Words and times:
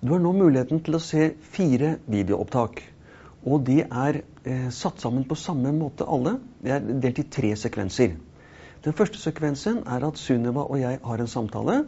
Du 0.00 0.12
har 0.12 0.20
nå 0.22 0.30
muligheten 0.30 0.78
til 0.86 0.94
å 0.94 1.02
se 1.02 1.24
fire 1.50 1.96
videoopptak. 2.06 2.84
Og 3.42 3.64
de 3.66 3.80
er 3.82 4.20
eh, 4.46 4.68
satt 4.70 5.00
sammen 5.02 5.24
på 5.26 5.34
samme 5.34 5.72
måte 5.74 6.06
alle. 6.06 6.36
De 6.62 6.70
er 6.70 6.84
delt 7.02 7.18
i 7.18 7.24
tre 7.26 7.50
sekvenser. 7.58 8.12
Den 8.84 8.94
første 8.94 9.18
sekvensen 9.18 9.80
er 9.90 10.06
at 10.06 10.20
Sunniva 10.22 10.68
og 10.68 10.78
jeg 10.78 11.00
har 11.02 11.22
en 11.24 11.30
samtale. 11.32 11.80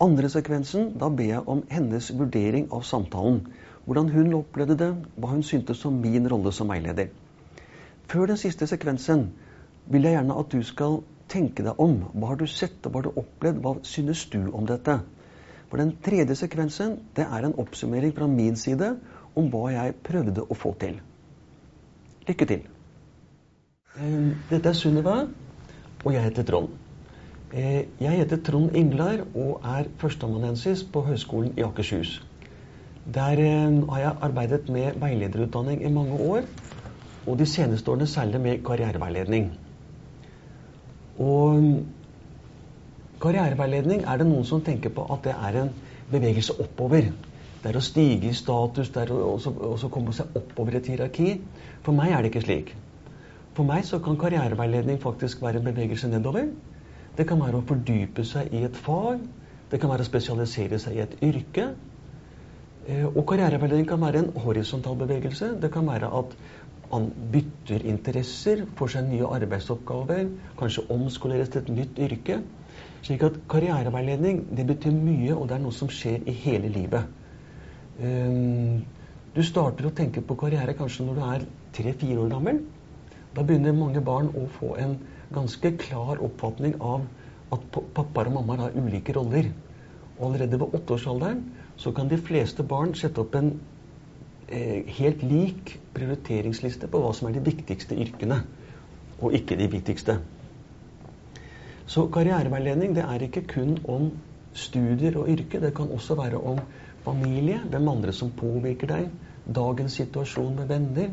Andre 0.00 0.30
sekvensen, 0.32 0.94
da 0.96 1.10
ber 1.12 1.28
jeg 1.28 1.42
om 1.44 1.60
hennes 1.68 2.08
vurdering 2.16 2.70
av 2.72 2.86
samtalen. 2.88 3.42
Hvordan 3.84 4.08
hun 4.14 4.32
opplevde 4.38 4.78
det, 4.80 4.88
hva 5.20 5.34
hun 5.34 5.44
syntes 5.44 5.84
om 5.84 6.00
min 6.00 6.28
rolle 6.32 6.54
som 6.56 6.72
veileder. 6.72 7.10
Før 8.08 8.32
den 8.32 8.40
siste 8.40 8.64
sekvensen 8.70 9.26
vil 9.92 10.08
jeg 10.08 10.16
gjerne 10.16 10.38
at 10.40 10.56
du 10.56 10.64
skal 10.64 11.02
tenke 11.28 11.68
deg 11.68 11.84
om. 11.84 11.98
Hva 12.16 12.32
har 12.32 12.40
du 12.40 12.48
sett, 12.48 12.80
hva 12.80 12.96
har 13.02 13.10
du 13.10 13.20
opplevd? 13.20 13.60
Hva 13.60 13.76
synes 13.84 14.24
du 14.32 14.40
om 14.56 14.64
dette? 14.64 15.02
For 15.70 15.82
den 15.82 15.96
tredje 16.04 16.36
sekvensen 16.38 16.98
det 17.16 17.26
er 17.26 17.46
en 17.46 17.56
oppsummering 17.58 18.14
fra 18.14 18.28
min 18.30 18.56
side 18.56 18.94
om 19.36 19.50
hva 19.52 19.68
jeg 19.74 19.96
prøvde 20.06 20.46
å 20.46 20.56
få 20.56 20.72
til. 20.80 21.00
Lykke 22.28 22.48
til. 22.52 22.62
Eh, 23.96 24.30
dette 24.50 24.70
er 24.70 24.78
Sunniva, 24.78 25.16
og 26.04 26.12
jeg 26.14 26.22
heter 26.28 26.46
Trond. 26.46 26.70
Eh, 27.52 27.86
jeg 28.00 28.18
heter 28.20 28.40
Trond 28.46 28.74
Inglar 28.76 29.22
og 29.34 29.60
er 29.64 29.90
førsteamanuensis 29.98 30.84
på 30.92 31.02
Høgskolen 31.06 31.54
i 31.58 31.64
Akershus. 31.66 32.16
Der 33.14 33.42
eh, 33.42 33.76
har 33.90 34.00
jeg 34.02 34.16
arbeidet 34.28 34.68
med 34.68 34.98
veilederutdanning 35.02 35.84
i 35.84 35.92
mange 35.92 36.18
år, 36.30 36.48
og 37.26 37.38
de 37.38 37.46
seneste 37.46 37.90
årene 37.90 38.06
særlig 38.06 38.40
med 38.40 38.64
karriereveiledning. 38.66 39.52
Og 41.18 41.62
karriereveiledning 43.22 44.04
er 44.04 44.20
det 44.20 44.26
noen 44.28 44.44
som 44.48 44.62
tenker 44.64 44.92
på 44.94 45.06
at 45.12 45.24
det 45.26 45.34
er 45.34 45.60
en 45.62 45.72
bevegelse 46.10 46.56
oppover. 46.62 47.10
Det 47.62 47.72
er 47.72 47.78
å 47.78 47.84
stige 47.84 48.30
i 48.30 48.36
status, 48.36 48.92
det 48.94 49.06
er 49.06 49.12
å 49.12 49.90
komme 49.92 50.14
seg 50.14 50.36
oppover 50.38 50.78
et 50.78 50.90
hierarki. 50.90 51.32
For 51.82 51.96
meg 51.96 52.12
er 52.12 52.22
det 52.22 52.30
ikke 52.30 52.44
slik. 52.44 52.74
For 53.56 53.66
meg 53.66 53.86
så 53.88 53.98
kan 54.04 54.18
karriereveiledning 54.20 55.00
faktisk 55.02 55.42
være 55.42 55.62
en 55.62 55.68
bevegelse 55.70 56.10
nedover. 56.12 56.50
Det 57.16 57.24
kan 57.26 57.40
være 57.40 57.58
å 57.62 57.66
fordype 57.66 58.24
seg 58.28 58.52
i 58.54 58.62
et 58.68 58.76
fag. 58.76 59.24
Det 59.70 59.80
kan 59.82 59.90
være 59.90 60.04
å 60.04 60.08
spesialisere 60.10 60.78
seg 60.78 60.98
i 60.98 61.02
et 61.06 61.16
yrke. 61.24 61.70
Eh, 62.86 63.06
og 63.08 63.24
karriereveiledning 63.26 63.88
kan 63.88 64.02
være 64.04 64.22
en 64.22 64.30
horisontal 64.44 64.98
bevegelse. 65.00 65.54
Det 65.62 65.72
kan 65.74 65.88
være 65.88 66.12
at 66.20 66.36
man 66.92 67.08
bytter 67.32 67.82
interesser, 67.88 68.62
får 68.78 68.92
seg 68.94 69.08
nye 69.08 69.26
arbeidsoppgaver, 69.40 70.28
kanskje 70.60 70.84
omskoleres 70.94 71.50
til 71.50 71.64
et 71.64 71.72
nytt 71.80 71.98
yrke. 71.98 72.38
Slik 73.02 73.22
at 73.26 73.36
karriereveiledning 73.50 74.46
det 74.56 74.66
betyr 74.66 74.94
mye, 74.94 75.34
og 75.34 75.48
det 75.48 75.56
er 75.58 75.64
noe 75.64 75.74
som 75.74 75.90
skjer 75.92 76.24
i 76.26 76.34
hele 76.44 76.70
livet. 76.72 77.04
Um, 78.00 78.82
du 79.36 79.42
starter 79.44 79.88
å 79.88 79.94
tenke 79.96 80.22
på 80.24 80.36
karriere 80.40 80.74
kanskje 80.76 81.04
når 81.06 81.18
du 81.18 81.22
er 81.26 81.46
tre-fire 81.76 82.22
år 82.24 82.32
gammel. 82.32 82.62
Da 83.36 83.44
begynner 83.44 83.76
mange 83.76 84.00
barn 84.00 84.30
å 84.32 84.46
få 84.58 84.74
en 84.80 84.96
ganske 85.34 85.74
klar 85.80 86.22
oppfatning 86.24 86.78
av 86.80 87.04
at 87.52 87.64
pappaer 87.72 88.30
og 88.30 88.38
mammaer 88.38 88.66
har 88.66 88.78
ulike 88.80 89.14
roller. 89.16 89.50
Og 90.16 90.30
allerede 90.30 90.60
ved 90.60 90.76
åtteårsalderen 90.80 91.42
så 91.76 91.92
kan 91.92 92.08
de 92.08 92.18
fleste 92.18 92.64
barn 92.64 92.94
sette 92.96 93.20
opp 93.20 93.36
en 93.36 93.52
eh, 94.48 94.86
helt 94.98 95.22
lik 95.26 95.76
prioriteringsliste 95.96 96.88
på 96.88 97.02
hva 97.02 97.12
som 97.16 97.28
er 97.28 97.36
de 97.36 97.44
viktigste 97.44 97.98
yrkene, 98.00 98.40
og 99.20 99.36
ikke 99.36 99.58
de 99.60 99.68
viktigste. 99.72 100.16
Så 101.86 102.08
karriereveiledning 102.12 102.96
det 102.96 103.04
er 103.06 103.22
ikke 103.22 103.44
kun 103.46 103.76
om 103.88 104.10
studier 104.56 105.18
og 105.20 105.28
yrke. 105.30 105.60
Det 105.62 105.74
kan 105.74 105.92
også 105.92 106.16
være 106.18 106.40
om 106.40 106.58
familie, 107.04 107.60
hvem 107.70 107.88
andre 107.88 108.12
som 108.12 108.32
påvirker 108.34 108.90
deg, 108.90 109.10
dagens 109.46 109.98
situasjon 110.00 110.56
med 110.58 110.72
venner. 110.72 111.12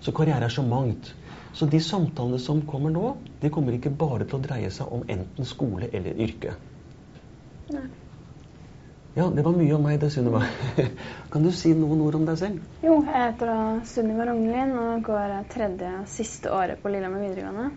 Så 0.00 0.12
karriere 0.12 0.46
er 0.46 0.54
så 0.54 0.62
mangt. 0.62 1.14
Så 1.54 1.66
de 1.70 1.80
samtalene 1.80 2.38
som 2.38 2.62
kommer 2.66 2.90
nå, 2.90 3.16
de 3.42 3.50
kommer 3.50 3.74
ikke 3.74 3.90
bare 3.90 4.26
til 4.26 4.38
å 4.38 4.44
dreie 4.46 4.70
seg 4.74 4.90
om 4.92 5.04
enten 5.08 5.46
skole 5.48 5.90
eller 5.92 6.18
yrke. 6.26 6.54
Nei. 7.74 7.86
Ja, 9.14 9.28
det 9.30 9.44
var 9.46 9.54
mye 9.54 9.74
om 9.76 9.84
meg, 9.86 10.00
det, 10.02 10.08
Sunniva. 10.10 10.40
Kan 11.32 11.44
du 11.46 11.52
si 11.54 11.70
noen 11.78 12.00
ord 12.02 12.16
om 12.18 12.24
deg 12.26 12.38
selv? 12.40 12.64
Jo, 12.82 12.96
jeg 13.06 13.14
heter 13.14 13.50
da 13.52 13.58
Sunniva 13.86 14.26
Rognlien 14.26 14.74
og 14.74 15.04
går 15.06 15.36
tredje 15.54 15.92
siste 16.10 16.50
året 16.50 16.82
på 16.82 16.90
Lillehammer 16.90 17.22
videregående. 17.22 17.68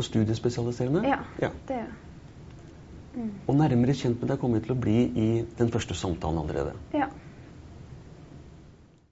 På 0.00 0.04
studiespesialiserende? 0.04 1.02
Ja, 1.04 1.18
ja. 1.42 1.50
det 1.68 1.74
gjør. 1.76 1.88
Mm. 3.14 3.32
Og 3.46 3.56
nærmere 3.58 3.92
kjent 3.92 4.22
med 4.22 4.30
deg 4.30 4.38
kommer 4.40 4.56
vi 4.56 4.64
til 4.64 4.72
å 4.72 4.80
bli 4.80 4.94
i 5.04 5.26
den 5.58 5.72
første 5.74 5.96
samtalen 5.98 6.40
allerede. 6.40 6.72
Ja. 6.96 7.10